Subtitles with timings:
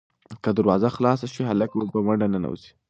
[0.43, 2.71] که دروازه خلاصه شي، هلک به په منډه ننوځي.